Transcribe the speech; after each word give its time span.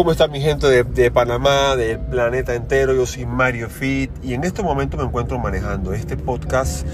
¿Cómo 0.00 0.12
está 0.12 0.28
mi 0.28 0.40
gente 0.40 0.66
de, 0.66 1.10
Panamá, 1.10 1.76
del 1.76 2.00
planeta 2.00 2.54
entero? 2.54 2.94
Yo 2.94 3.04
soy 3.04 3.26
Mario 3.26 3.68
Fit 3.68 4.10
y 4.22 4.32
en 4.32 4.44
este 4.44 4.62
momento 4.62 4.96
me 4.96 5.02
encuentro 5.02 5.38
manejando 5.38 5.92
este 5.92 6.16
podcast. 6.16 6.86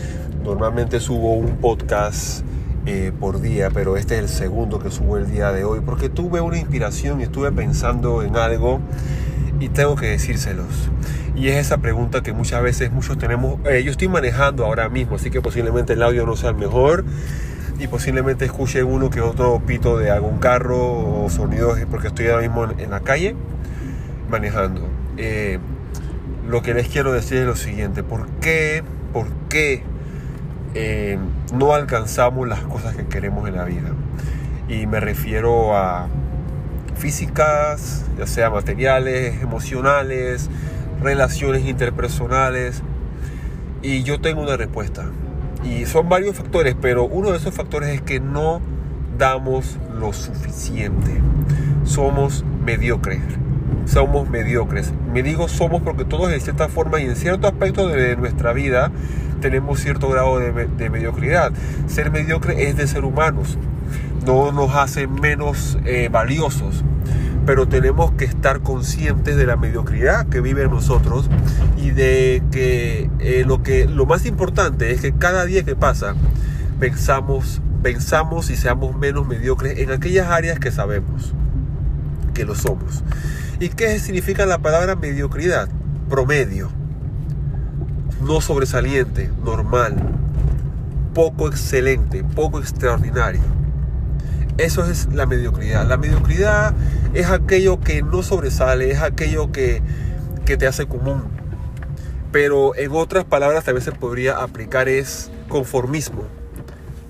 Normalmente 0.43 0.99
subo 0.99 1.35
un 1.35 1.59
podcast 1.59 2.45
eh, 2.85 3.13
por 3.21 3.41
día, 3.41 3.71
pero 3.73 3.97
este 3.97 4.17
es 4.17 4.23
el 4.23 4.29
segundo 4.29 4.81
que 4.81 4.91
subo 4.91 5.19
el 5.19 5.31
día 5.31 5.53
de 5.53 5.63
hoy 5.63 5.83
porque 5.87 6.09
tuve 6.09 6.41
una 6.41 6.59
inspiración 6.59 7.21
y 7.21 7.23
estuve 7.23 7.53
pensando 7.53 8.25
en 8.25 8.37
algo 8.37 8.81
y 9.61 9.69
tengo 9.69 9.95
que 9.95 10.07
decírselos. 10.07 10.67
Y 11.37 11.47
es 11.47 11.59
esa 11.59 11.79
pregunta 11.79 12.25
que 12.25 12.33
muchas 12.33 12.61
veces 12.61 12.91
muchos 12.91 13.17
tenemos. 13.19 13.61
Eh, 13.67 13.85
yo 13.85 13.93
estoy 13.93 14.09
manejando 14.09 14.65
ahora 14.65 14.89
mismo, 14.89 15.15
así 15.15 15.31
que 15.31 15.41
posiblemente 15.41 15.93
el 15.93 16.03
audio 16.03 16.27
no 16.27 16.35
sea 16.35 16.51
el 16.51 16.57
mejor 16.57 17.05
y 17.79 17.89
posiblemente 17.89 18.45
escuche 18.45 18.83
uno 18.83 19.11
que 19.11 19.21
otro 19.21 19.61
pito 19.61 19.99
de 19.99 20.11
algún 20.11 20.39
carro 20.39 21.25
o 21.25 21.29
sonidos 21.31 21.79
porque 21.91 22.09
estoy 22.09 22.29
ahora 22.29 22.43
mismo 22.43 22.65
en, 22.65 22.91
la 22.91 23.01
calle 23.01 23.37
manejando. 24.31 24.83
Eh, 25.17 25.59
lo 26.49 26.63
que 26.63 26.75
les 26.75 26.89
quiero 26.89 27.13
decir 27.13 27.39
es 27.39 27.47
lo 27.47 27.57
siguiente, 27.57 28.03
¿por 28.03 28.29
qué, 28.41 28.83
por 29.13 29.27
qué 29.49 29.83
eh, 30.75 31.19
no 31.53 31.75
alcanzamos 31.75 32.49
las 32.49 32.61
cosas 32.61 32.97
que 32.97 33.07
queremos 33.07 33.49
en 33.49 33.57
la 33.57 33.65
vida? 33.65 33.91
Y 34.69 34.87
me 34.87 35.01
refiero 35.01 35.77
a 35.77 36.09
físicas, 36.97 38.05
ya 38.19 38.27
sea 38.27 38.51
materiales, 38.51 39.43
emocionales, 39.43 40.49
relaciones 41.03 41.65
interpersonales. 41.67 42.83
Y 43.83 44.03
yo 44.03 44.21
tengo 44.21 44.43
una 44.43 44.57
respuesta. 44.57 45.05
Y 45.67 45.87
son 45.87 46.09
varios 46.09 46.37
factores, 46.37 46.77
pero 46.81 47.05
uno 47.05 47.33
de 47.33 47.39
esos 47.39 47.55
factores 47.55 47.89
es 47.91 48.03
que 48.03 48.21
no 48.21 48.61
damos 49.19 49.79
lo 49.99 50.13
suficiente. 50.13 51.21
Somos 51.85 52.45
mediocres. 52.65 53.21
Somos 53.87 54.29
mediocres. 54.29 54.93
Me 55.13 55.23
digo 55.23 55.49
somos 55.49 55.83
porque 55.83 56.05
todos 56.05 56.33
en 56.33 56.41
cierta 56.41 56.69
forma 56.69 57.01
y 57.01 57.05
en 57.07 57.17
cierto 57.17 57.47
aspecto 57.47 57.89
de 57.89 58.17
nuestra 58.17 58.53
vida 58.53 58.91
tenemos 59.41 59.81
cierto 59.81 60.09
grado 60.09 60.39
de, 60.39 60.91
mediocridad. 60.91 61.53
Ser 61.87 62.11
mediocre 62.11 62.69
es 62.69 62.77
de 62.77 62.87
ser 62.87 63.05
humanos. 63.05 63.59
No 64.25 64.53
nos 64.53 64.75
hace 64.75 65.07
menos 65.07 65.79
eh, 65.85 66.09
valiosos 66.11 66.85
pero 67.47 67.69
tenemos 67.69 68.11
que 68.13 68.25
estar 68.25 68.61
conscientes 68.61 69.37
de 69.37 69.47
la 69.47 69.57
mediocridad 69.57 70.27
que 70.27 70.41
vive 70.41 70.65
en 70.65 70.71
nosotros 70.71 71.31
y 71.77 71.91
de 71.91 72.43
que, 72.51 73.09
eh, 73.21 73.45
lo 73.47 73.63
que 73.63 73.87
lo 73.87 74.05
más 74.05 74.27
importante 74.27 74.91
es 74.91 75.01
que 75.01 75.13
cada 75.13 75.45
día 75.45 75.63
que 75.63 75.77
pasa 75.77 76.17
pensamos, 76.81 77.63
pensamos 77.83 78.51
y 78.51 78.57
seamos 78.57 78.97
menos 78.97 79.27
mediocres 79.27 79.79
en 79.79 79.93
aquellas 79.93 80.29
áreas 80.29 80.59
que 80.59 80.73
sabemos 80.73 81.33
que 82.35 82.45
lo 82.45 82.55
somos. 82.55 83.05
¿Y 83.61 83.71
qué 83.71 83.99
significa 84.01 84.45
la 84.45 84.59
palabra 84.59 84.97
mediocridad? 84.97 85.69
Promedio, 86.11 86.71
no 88.21 88.41
sobresaliente, 88.41 89.31
normal, 89.43 89.95
poco 91.15 91.49
excelente, 91.49 92.23
poco 92.23 92.59
extraordinario. 92.59 93.41
Eso 94.59 94.87
es 94.87 95.13
la 95.13 95.27
mediocridad. 95.27 95.87
La 95.87 95.99
mediocridad 95.99 96.75
es 97.13 97.27
aquello 97.27 97.79
que 97.79 98.03
no 98.03 98.23
sobresale, 98.23 98.91
es 98.91 99.03
aquello 99.03 99.53
que, 99.53 99.83
te 100.47 100.67
hace 100.67 100.87
común. 100.87 101.25
Pero 102.33 102.75
en 102.75 102.93
otras 102.93 103.25
palabras 103.25 103.65
también 103.65 103.85
se 103.85 103.93
podría 103.93 104.39
aplicar 104.39 104.89
es 104.89 105.31
conformismo. 105.49 106.25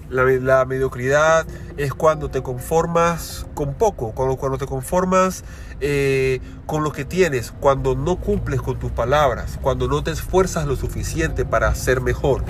La, 0.09 0.65
mediocridad 0.65 1.47
es 1.77 1.93
cuando 1.93 2.31
te 2.31 2.43
conformas 2.43 3.47
con 3.55 3.75
poco, 3.75 4.13
cuando, 4.13 4.37
cuando 4.37 4.57
te 4.57 4.67
conformas 4.67 5.45
eh, 5.81 6.41
con 6.65 6.85
lo 6.85 6.93
que 6.93 7.05
tienes, 7.05 7.53
cuando 7.61 7.97
no 7.97 8.17
cumples 8.17 8.63
con 8.63 8.79
tus 8.79 8.93
palabras, 8.93 9.59
cuando 9.61 9.89
no 9.89 10.03
te 10.05 10.13
esfuerzas 10.13 10.67
lo 10.67 10.77
suficiente 10.77 11.45
para 11.45 11.75
ser 11.75 12.01
mejor, 12.01 12.45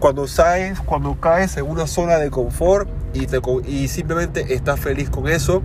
cuando 0.00 0.26
sabes, 0.26 0.80
cuando 0.80 1.14
caes 1.20 1.56
en 1.56 1.64
una 1.64 1.86
zona 1.86 2.16
de 2.16 2.30
confort 2.30 2.88
y, 3.16 3.26
te, 3.26 3.40
y 3.66 3.88
simplemente 3.88 4.54
estás 4.54 4.80
feliz 4.80 5.10
con 5.10 5.28
eso 5.28 5.62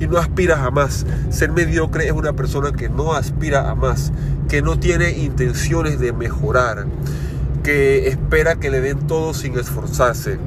y 0.00 0.06
no 0.06 0.18
aspiras 0.18 0.60
a 0.60 0.70
más. 0.70 1.06
Ser 1.30 1.52
mediocre 1.52 2.06
es 2.06 2.12
una 2.12 2.32
persona 2.34 2.72
que 2.72 2.88
no 2.88 3.14
aspira 3.14 3.70
a 3.70 3.74
más, 3.74 4.12
que 4.48 4.62
no 4.62 4.78
tiene 4.78 5.10
intenciones 5.12 5.98
de 5.98 6.12
mejorar, 6.12 6.86
que 7.62 8.08
espera 8.08 8.56
que 8.56 8.70
le 8.70 8.80
den 8.80 9.06
todo 9.06 9.34
sin 9.34 9.58
esforzarse 9.58 10.38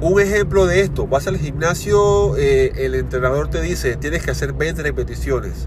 un 0.00 0.20
ejemplo 0.20 0.66
de 0.66 0.82
esto, 0.82 1.08
vas 1.08 1.26
al 1.26 1.38
gimnasio, 1.38 2.36
eh, 2.36 2.72
el 2.84 2.94
entrenador 2.94 3.50
te 3.50 3.60
dice, 3.60 3.96
tienes 3.96 4.22
que 4.22 4.30
hacer 4.30 4.52
20 4.52 4.82
repeticiones. 4.82 5.66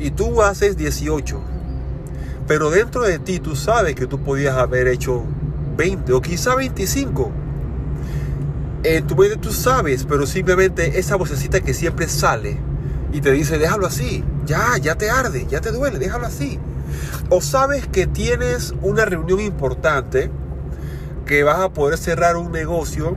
Y 0.00 0.10
tú 0.10 0.42
haces 0.42 0.76
18. 0.76 1.40
Pero 2.48 2.70
dentro 2.70 3.02
de 3.02 3.20
ti 3.20 3.38
tú 3.38 3.54
sabes 3.54 3.94
que 3.94 4.08
tú 4.08 4.18
podías 4.18 4.56
haber 4.56 4.88
hecho 4.88 5.22
20 5.76 6.12
o 6.12 6.20
quizá 6.20 6.56
25. 6.56 7.30
En 8.84 9.06
tu 9.06 9.14
mente 9.14 9.36
tú 9.36 9.52
sabes, 9.52 10.04
pero 10.04 10.26
simplemente 10.26 10.98
esa 10.98 11.14
vocecita 11.14 11.60
que 11.60 11.72
siempre 11.72 12.08
sale 12.08 12.58
y 13.12 13.20
te 13.20 13.30
dice, 13.30 13.58
déjalo 13.58 13.86
así, 13.86 14.24
ya, 14.44 14.76
ya 14.78 14.96
te 14.96 15.08
arde, 15.08 15.46
ya 15.48 15.60
te 15.60 15.70
duele, 15.70 16.00
déjalo 16.00 16.26
así. 16.26 16.58
O 17.28 17.40
sabes 17.40 17.86
que 17.86 18.08
tienes 18.08 18.74
una 18.82 19.04
reunión 19.04 19.40
importante 19.40 20.30
que 21.26 21.44
vas 21.44 21.60
a 21.60 21.68
poder 21.68 21.96
cerrar 21.96 22.36
un 22.36 22.50
negocio, 22.50 23.14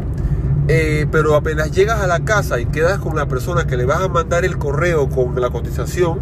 eh, 0.67 1.07
pero 1.11 1.35
apenas 1.35 1.71
llegas 1.71 1.99
a 1.99 2.07
la 2.07 2.19
casa 2.19 2.59
y 2.59 2.67
quedas 2.67 2.99
con 2.99 3.15
la 3.15 3.27
persona 3.27 3.65
que 3.65 3.75
le 3.75 3.85
vas 3.85 4.01
a 4.01 4.07
mandar 4.07 4.45
el 4.45 4.59
correo 4.59 5.09
con 5.09 5.39
la 5.41 5.49
cotización, 5.49 6.19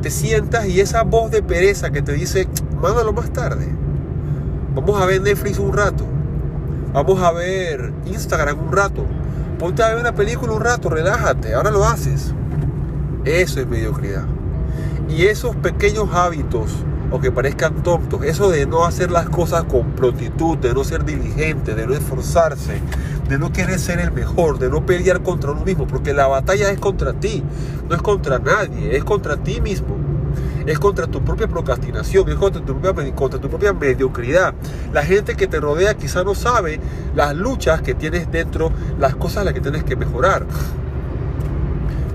te 0.00 0.10
sientas 0.10 0.66
y 0.66 0.80
esa 0.80 1.02
voz 1.02 1.32
de 1.32 1.42
pereza 1.42 1.90
que 1.90 2.02
te 2.02 2.12
dice, 2.12 2.46
mándalo 2.80 3.12
más 3.12 3.32
tarde. 3.32 3.66
Vamos 4.76 5.00
a 5.00 5.06
ver 5.06 5.22
Netflix 5.22 5.58
un 5.58 5.72
rato. 5.72 6.15
Vamos 6.96 7.20
a 7.20 7.30
ver 7.30 7.92
Instagram 8.06 8.58
un 8.58 8.72
rato. 8.72 9.04
Ponte 9.58 9.82
a 9.82 9.88
ver 9.88 9.98
una 9.98 10.14
película 10.14 10.54
un 10.54 10.62
rato, 10.62 10.88
relájate. 10.88 11.52
Ahora 11.52 11.70
lo 11.70 11.84
haces. 11.84 12.32
Eso 13.26 13.60
es 13.60 13.66
mediocridad. 13.66 14.24
Y 15.06 15.26
esos 15.26 15.54
pequeños 15.56 16.08
hábitos 16.14 16.70
o 17.10 17.20
que 17.20 17.30
parezcan 17.30 17.82
tontos. 17.82 18.24
Eso 18.24 18.48
de 18.48 18.64
no 18.64 18.86
hacer 18.86 19.10
las 19.10 19.28
cosas 19.28 19.64
con 19.64 19.90
prontitud, 19.90 20.56
de 20.56 20.72
no 20.72 20.84
ser 20.84 21.04
diligente, 21.04 21.74
de 21.74 21.86
no 21.86 21.92
esforzarse, 21.92 22.80
de 23.28 23.38
no 23.38 23.52
querer 23.52 23.78
ser 23.78 24.00
el 24.00 24.10
mejor, 24.10 24.58
de 24.58 24.70
no 24.70 24.86
pelear 24.86 25.22
contra 25.22 25.50
uno 25.50 25.66
mismo, 25.66 25.86
porque 25.86 26.14
la 26.14 26.28
batalla 26.28 26.70
es 26.70 26.80
contra 26.80 27.12
ti, 27.12 27.42
no 27.90 27.94
es 27.94 28.00
contra 28.00 28.38
nadie, 28.38 28.96
es 28.96 29.04
contra 29.04 29.36
ti 29.36 29.60
mismo. 29.60 30.05
Es 30.66 30.78
contra 30.78 31.06
tu 31.06 31.22
propia 31.22 31.46
procrastinación, 31.46 32.28
es 32.28 32.34
contra 32.34 32.60
tu 32.60 32.78
propia, 32.78 33.14
contra 33.14 33.40
tu 33.40 33.48
propia 33.48 33.72
mediocridad. 33.72 34.54
La 34.92 35.02
gente 35.02 35.36
que 35.36 35.46
te 35.46 35.60
rodea 35.60 35.94
quizá 35.94 36.24
no 36.24 36.34
sabe 36.34 36.80
las 37.14 37.34
luchas 37.34 37.82
que 37.82 37.94
tienes 37.94 38.30
dentro, 38.30 38.72
las 38.98 39.14
cosas 39.14 39.38
a 39.38 39.44
las 39.44 39.54
que 39.54 39.60
tienes 39.60 39.84
que 39.84 39.96
mejorar 39.96 40.44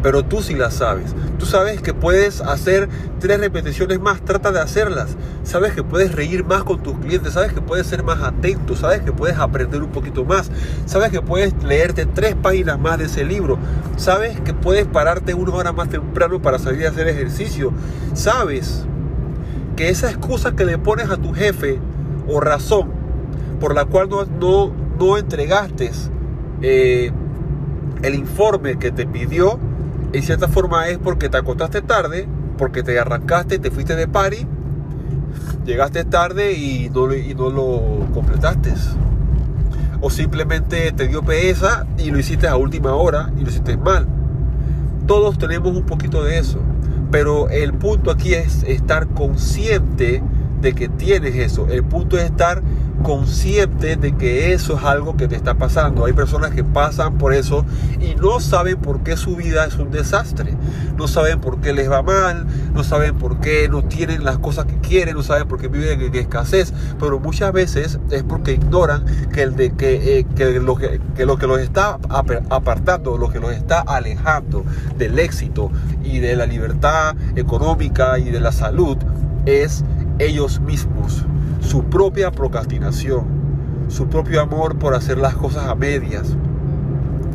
pero 0.02 0.24
tú 0.24 0.42
sí 0.42 0.56
las 0.56 0.76
sabes. 0.76 1.16
Tú 1.38 1.46
sabes 1.46 1.82
que 1.82 1.94
puedes 1.94 2.42
hacer 2.42 2.90
tres 3.20 3.40
repeticiones 3.40 4.00
más, 4.00 4.22
trata 4.22 4.52
de 4.52 4.60
hacerlas. 4.60 5.16
Sabes 5.44 5.74
que 5.74 5.84
puedes 5.84 6.14
reír 6.14 6.44
más 6.46 6.64
con 6.64 6.82
tus 6.82 6.98
clientes, 7.00 7.34
sabes 7.34 7.54
que 7.54 7.62
puedes 7.62 7.88
ser 7.88 8.04
más 8.04 8.22
atento, 8.22 8.76
sabes 8.76 9.02
que 9.02 9.12
puedes 9.12 9.38
aprender 9.38 9.82
un 9.82 9.92
poquito 9.92 10.26
más, 10.26 10.52
sabes 10.86 11.12
que 11.12 11.22
puedes 11.22 11.54
leerte 11.64 12.06
tres 12.06 12.36
páginas 12.36 12.80
más 12.80 12.98
de 12.98 13.06
ese 13.06 13.24
libro, 13.24 13.58
sabes 13.98 14.40
que 14.42 14.54
puedes 14.54 14.86
pararte 14.88 15.34
una 15.34 15.54
hora 15.54 15.72
más 15.72 15.90
temprano 15.90 16.42
para 16.42 16.60
salir 16.60 16.86
a 16.86 16.90
hacer 16.90 17.08
ejercicio, 17.08 17.72
sabes 18.14 18.86
que 19.76 19.90
esa 19.90 20.10
excusa 20.10 20.56
que 20.56 20.66
le 20.66 20.78
pones 20.78 21.10
a 21.10 21.18
tu 21.18 21.34
jefe 21.34 21.80
o 22.28 22.40
razón 22.40 23.02
por 23.60 23.76
la 23.76 23.86
cual 23.86 24.10
no, 24.10 24.74
no, 25.00 25.18
entregaste 25.18 25.92
eh, 26.62 27.12
el 28.02 28.16
informe 28.16 28.78
que 28.80 28.92
te 28.92 29.06
pidió, 29.06 29.60
en 30.14 30.24
cierta 30.24 30.48
forma 30.48 30.88
es 30.88 30.98
porque 30.98 31.30
te 31.30 31.38
acostaste 31.38 31.82
tarde, 31.82 32.28
porque 32.58 32.84
te 32.84 33.00
arrancaste, 33.00 33.60
te 33.60 33.72
fuiste 33.72 33.96
de 33.96 34.08
party, 34.08 34.46
llegaste 35.66 36.04
tarde 36.04 36.54
y 36.54 36.90
no, 36.90 37.08
lo 37.50 38.08
completaste. 38.14 38.74
O 40.02 40.10
simplemente 40.10 40.92
te 40.92 41.08
dio 41.08 41.24
pereza 41.24 41.86
y 41.98 42.12
lo 42.12 42.20
hiciste 42.20 42.48
a 42.48 42.56
última 42.56 42.94
hora 42.96 43.32
y 43.38 43.44
lo 43.44 43.50
hiciste 43.50 43.78
mal. 43.78 44.08
Todos 45.06 45.38
tenemos 45.38 45.76
un 45.76 45.86
poquito 45.86 46.24
de 46.24 46.40
eso. 46.40 46.60
Pero 47.12 47.50
el 47.50 47.74
punto 47.74 48.10
aquí 48.10 48.34
es 48.34 48.64
estar 48.64 49.08
consciente 49.10 50.24
de 50.62 50.74
que 50.74 50.88
tienes 50.88 51.36
eso. 51.36 51.68
El 51.70 51.84
punto 51.84 52.18
es 52.18 52.24
estar 52.24 52.62
consciente 53.02 53.96
de 53.96 54.16
que 54.16 54.54
eso 54.54 54.78
es 54.78 54.84
algo 54.84 55.16
que 55.18 55.28
te 55.28 55.36
está 55.36 55.56
pasando. 55.56 56.06
Hay 56.06 56.14
personas 56.14 56.52
que 56.52 56.64
pasan 56.64 57.18
por 57.18 57.34
eso 57.34 57.66
y 58.00 58.16
no 58.16 58.40
saben 58.40 58.78
por 58.78 59.02
qué 59.02 59.18
su 59.18 59.36
vida 59.36 59.66
es 59.66 59.76
un 59.76 59.92
desastre. 59.92 60.56
No 60.98 61.08
saben 61.08 61.40
por 61.40 61.62
qué 61.62 61.74
les 61.74 61.90
va 61.90 62.02
mal, 62.02 62.46
no 62.74 62.84
saben 62.84 63.16
por 63.18 63.40
qué 63.40 63.68
no 63.70 63.84
tienen 63.84 64.24
las 64.24 64.38
cosas 64.38 64.66
que 64.66 64.78
quieren, 64.80 65.16
no 65.16 65.24
saben 65.24 65.48
por 65.48 65.60
qué 65.60 65.68
viven 65.68 66.02
en 66.02 66.16
escasez. 66.16 66.74
Pero 67.00 67.20
muchas 67.20 67.52
veces 67.54 68.00
es 68.10 68.24
porque 68.24 68.54
ignoran 68.54 69.06
que, 69.32 69.44
eh, 69.44 70.60
lo, 70.60 70.76
que, 70.76 71.02
que 71.16 71.26
lo 71.26 71.38
que 71.38 71.48
los 71.48 71.60
está 71.60 72.00
apartando, 72.50 73.18
lo 73.18 73.30
que 73.30 73.40
los 73.40 73.52
está 73.52 73.82
alejando 73.82 74.64
del 74.98 75.20
éxito 75.20 75.72
y 76.04 76.20
de 76.20 76.36
la 76.36 76.46
libertad 76.46 77.16
económica 77.36 78.20
y 78.20 78.30
de 78.30 78.40
la 78.40 78.52
salud 78.52 78.98
es 79.46 79.84
ellos 80.20 80.60
mismos 80.60 81.26
su 81.62 81.86
propia 81.86 82.32
procrastinación, 82.32 83.26
su 83.88 84.08
propio 84.08 84.42
amor 84.42 84.78
por 84.78 84.94
hacer 84.94 85.18
las 85.18 85.36
cosas 85.36 85.68
a 85.68 85.76
medias, 85.76 86.36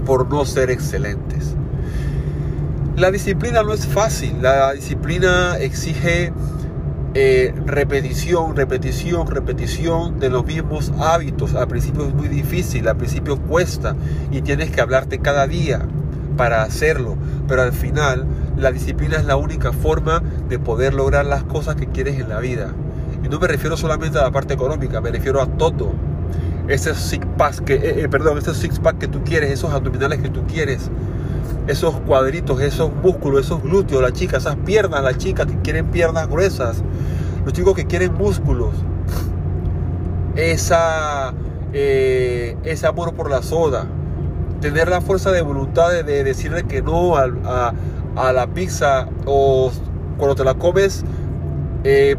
por 0.05 0.28
no 0.28 0.44
ser 0.44 0.70
excelentes. 0.70 1.55
La 2.96 3.11
disciplina 3.11 3.62
no 3.62 3.73
es 3.73 3.87
fácil, 3.87 4.40
la 4.40 4.73
disciplina 4.73 5.56
exige 5.58 6.32
eh, 7.14 7.55
repetición, 7.64 8.56
repetición, 8.56 9.26
repetición 9.26 10.19
de 10.19 10.31
los 10.31 10.44
mismos 10.44 10.93
hábitos. 10.99 11.55
Al 11.55 11.69
principio 11.69 12.06
es 12.06 12.14
muy 12.14 12.28
difícil, 12.28 12.88
al 12.88 12.96
principio 12.96 13.38
cuesta 13.38 13.96
y 14.31 14.43
tienes 14.43 14.70
que 14.70 14.81
hablarte 14.81 15.19
cada 15.19 15.46
día 15.46 15.81
para 16.37 16.62
hacerlo, 16.62 17.17
pero 17.49 17.62
al 17.62 17.73
final 17.73 18.26
la 18.56 18.70
disciplina 18.70 19.17
es 19.17 19.25
la 19.25 19.37
única 19.37 19.73
forma 19.73 20.23
de 20.49 20.58
poder 20.58 20.94
lograr 20.94 21.26
las 21.26 21.44
cosas 21.44 21.76
que 21.76 21.87
quieres 21.87 22.19
en 22.20 22.28
la 22.28 22.40
vida. 22.40 22.75
Y 23.26 23.28
no 23.28 23.40
me 23.40 23.49
refiero 23.49 23.76
solamente 23.76 24.20
a 24.20 24.23
la 24.23 24.31
parte 24.31 24.55
económica, 24.55 25.00
me 25.00 25.11
refiero 25.11 25.43
a 25.43 25.46
todo. 25.46 25.90
Ese 26.69 26.94
six 26.94 27.26
pack 27.37 27.64
que, 27.64 27.75
eh, 27.75 28.05
eh, 28.05 28.08
perdón, 28.08 28.38
ese 28.38 28.55
six 28.55 28.78
pack 28.78 28.99
que 28.99 29.08
tú 29.08 29.25
quieres, 29.25 29.50
esos 29.50 29.73
abdominales 29.73 30.20
que 30.20 30.28
tú 30.28 30.44
quieres, 30.46 30.88
esos 31.67 31.96
cuadritos, 32.02 32.61
esos 32.61 32.93
músculos, 33.02 33.46
esos 33.46 33.64
glúteos, 33.64 34.00
la 34.00 34.12
chica, 34.12 34.37
esas 34.37 34.55
piernas, 34.55 35.02
las 35.02 35.19
chicas 35.19 35.46
que 35.46 35.56
quieren 35.56 35.87
piernas 35.87 36.28
gruesas, 36.28 36.84
los 37.44 37.52
chicos 37.52 37.75
que 37.75 37.87
quieren 37.87 38.14
músculos, 38.14 38.75
esa, 40.37 41.34
eh, 41.73 42.56
ese 42.62 42.87
amor 42.87 43.14
por 43.14 43.28
la 43.28 43.43
soda, 43.43 43.87
tener 44.61 44.88
la 44.88 45.00
fuerza 45.00 45.32
de 45.32 45.43
voluntad 45.43 45.90
de, 45.90 46.23
decirle 46.23 46.62
que 46.62 46.81
no 46.81 47.17
a, 47.17 47.32
la 48.32 48.46
pizza 48.46 49.08
o 49.25 49.73
cuando 50.17 50.37
te 50.37 50.44
la 50.44 50.55
comes, 50.55 51.05
eh, 51.82 52.17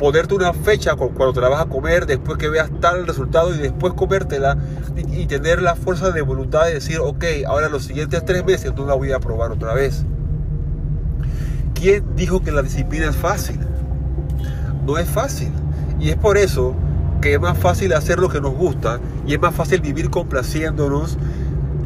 ponerte 0.00 0.34
una 0.34 0.54
fecha 0.54 0.96
cuando 0.96 1.34
te 1.34 1.42
la 1.42 1.50
vas 1.50 1.60
a 1.60 1.66
comer, 1.66 2.06
después 2.06 2.38
que 2.38 2.48
veas 2.48 2.70
tal 2.80 3.06
resultado 3.06 3.54
y 3.54 3.58
después 3.58 3.92
comértela 3.92 4.56
y, 4.96 5.26
tener 5.26 5.60
la 5.60 5.76
fuerza 5.76 6.10
de 6.10 6.22
voluntad 6.22 6.64
de 6.64 6.74
decir, 6.74 7.00
ok, 7.00 7.22
ahora 7.46 7.68
los 7.68 7.84
siguientes 7.84 8.24
tres 8.24 8.42
meses 8.42 8.72
no 8.74 8.86
la 8.86 8.94
voy 8.94 9.12
a 9.12 9.20
probar 9.20 9.52
otra 9.52 9.74
vez. 9.74 10.06
¿Quién 11.74 12.16
dijo 12.16 12.40
que 12.40 12.50
la 12.50 12.62
disciplina 12.62 13.10
es 13.10 13.16
fácil? 13.16 13.60
No 14.86 14.96
es 14.96 15.06
fácil. 15.06 15.52
Y 16.00 16.08
es 16.08 16.16
por 16.16 16.38
eso 16.38 16.74
que 17.20 17.34
es 17.34 17.40
más 17.40 17.58
fácil 17.58 17.92
hacer 17.92 18.18
lo 18.20 18.30
que 18.30 18.40
nos 18.40 18.54
gusta 18.54 19.00
y 19.26 19.34
es 19.34 19.40
más 19.40 19.54
fácil 19.54 19.82
vivir 19.82 20.08
complaciéndonos 20.08 21.18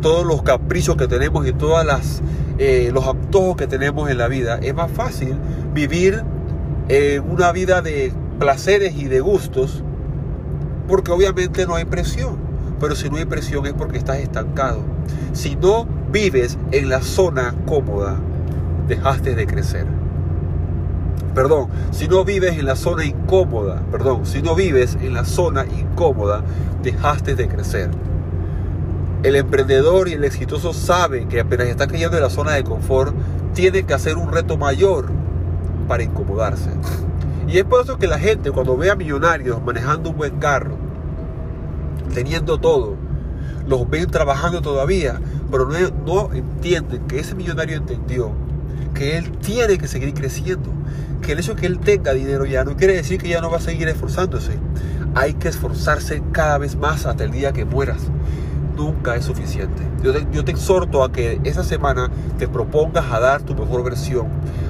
todos 0.01 0.25
los 0.25 0.43
caprichos 0.43 0.97
que 0.97 1.09
tenemos 1.09 1.49
y 1.49 1.53
todas 1.53 1.85
las 1.85 2.23
eh, 2.59 2.91
los 2.95 3.09
antojos 3.09 3.57
que 3.57 3.67
tenemos 3.67 4.09
en 4.09 4.19
la 4.19 4.29
vida. 4.29 4.61
Es 4.63 4.73
más 4.73 4.93
fácil 4.93 5.37
vivir 5.75 6.23
eh, 6.89 7.21
una 7.21 7.51
vida 7.53 7.81
de 7.81 8.13
placeres 8.39 8.95
y 8.97 9.05
de 9.05 9.21
gustos, 9.21 9.83
porque 10.89 11.13
obviamente 11.13 11.67
no 11.67 11.75
hay 11.75 11.85
presión. 11.85 12.37
Pero 12.81 12.97
si 12.97 13.09
no 13.09 13.17
hay 13.17 13.25
presión 13.25 13.67
es 13.67 13.73
porque 13.73 13.99
estás 13.99 14.19
estancado. 14.19 14.81
Si 15.33 15.57
no 15.57 15.87
vives 16.13 16.59
en 16.73 16.89
la 16.89 17.01
zona 17.03 17.55
cómoda, 17.67 18.17
dejaste 18.87 19.35
de 19.35 19.47
crecer. 19.47 19.87
Perdón, 21.35 21.69
si 21.91 22.07
no 22.07 22.25
vives 22.25 22.59
en 22.59 22.67
la 22.67 22.77
zona 22.77 23.05
incómoda, 23.05 23.83
perdón, 23.91 24.25
si 24.25 24.43
no 24.43 24.55
vives 24.55 24.97
en 25.01 25.15
la 25.15 25.25
zona 25.25 25.65
incómoda, 25.65 26.45
dejaste 26.83 27.35
de 27.35 27.49
crecer. 27.49 27.91
El 29.25 29.37
emprendedor 29.37 30.09
y 30.09 30.13
el 30.13 30.25
exitoso 30.25 30.73
saben 30.73 31.29
que 31.29 31.41
apenas 31.41 31.69
está 31.69 31.87
cayendo 31.87 32.17
en 32.17 32.23
la 32.23 32.31
zona 32.31 32.53
de 32.53 32.63
confort, 32.63 33.15
tiene 33.55 33.85
que 33.85 33.95
hacer 33.95 34.17
un 34.17 34.31
reto 34.31 34.57
mayor 34.59 35.24
para 35.87 36.03
incomodarse. 36.03 36.71
Y 37.49 37.59
es 37.59 37.65
por 37.65 37.83
eso 37.83 37.99
que 37.99 38.07
la 38.07 38.19
gente 38.19 38.51
cuando 38.51 38.77
ve 38.77 38.91
a 38.91 38.97
millonarios 38.97 39.63
manejando 39.63 40.11
un 40.11 40.17
buen 40.17 40.39
carro, 40.39 40.77
teniendo 42.13 42.59
todo, 42.59 42.97
los 43.67 43.89
ven 43.89 44.11
trabajando 44.11 44.63
todavía, 44.63 45.21
pero 45.51 45.69
no, 45.69 45.79
no 46.07 46.33
entienden 46.33 47.07
que 47.07 47.21
ese 47.21 47.35
millonario 47.35 47.77
entendió 47.77 48.33
que 48.95 49.19
él 49.19 49.33
tiene 49.39 49.77
que 49.77 49.89
seguir 49.89 50.15
creciendo, 50.15 50.71
que 51.21 51.33
el 51.33 51.41
hecho 51.41 51.55
de 51.55 51.61
que 51.61 51.67
él 51.67 51.79
tenga 51.81 52.13
dinero 52.13 52.45
ya 52.45 52.65
no 52.65 52.77
quiere 52.77 52.95
decir 52.95 53.21
que 53.21 53.29
ya 53.29 53.41
no 53.41 53.51
va 53.51 53.59
a 53.59 53.61
seguir 53.61 53.89
esforzándose. 53.89 54.53
Hay 55.15 55.35
que 55.35 55.49
esforzarse 55.49 56.23
cada 56.33 56.59
vez 56.59 56.77
más 56.77 57.07
hasta 57.07 57.25
el 57.25 57.31
día 57.31 57.53
que 57.53 57.65
mueras 57.65 58.09
nunca 58.77 59.17
es 59.17 59.25
suficiente. 59.25 59.83
Yo 60.03 60.45
te, 60.45 60.51
exhorto 60.51 61.03
a 61.03 61.13
que 61.13 61.41
esa 61.45 61.65
semana 61.65 62.11
te 62.39 62.49
propongas 62.49 63.11
a 63.11 63.21
dar 63.21 63.43
tu 63.43 63.55
mejor 63.55 63.85
versión, 63.85 64.27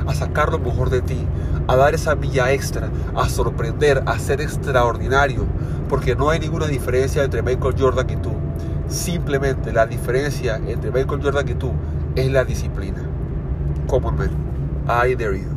a 0.07 0.15
sacar 0.15 0.51
lo 0.51 0.59
mejor 0.59 0.91
de 0.91 1.03
ti, 1.03 1.27
a 1.67 1.77
dar 1.77 1.95
esa 1.95 2.15
milla 2.15 2.53
extra, 2.53 2.91
a 3.15 3.29
sorprender, 3.29 4.03
a 4.07 4.19
ser 4.19 4.41
extraordinario, 4.41 5.45
porque 5.89 6.15
no 6.15 6.31
hay 6.31 6.41
ninguna 6.41 6.67
diferencia 6.67 7.25
entre 7.25 7.43
Michael 7.43 7.75
Jordan 7.79 8.11
y 8.11 8.17
tú. 8.17 8.33
Simplemente 8.89 9.73
la 9.73 9.87
diferencia 9.87 10.61
entre 10.67 10.91
Michael 10.91 11.23
Jordan 11.23 11.49
y 11.49 11.55
tú 11.55 11.73
es 12.15 12.31
la 12.31 12.45
disciplina. 12.45 13.03
Common 13.87 14.17
man, 14.17 14.31
I 14.87 15.15
dare 15.15 15.39
you. 15.39 15.54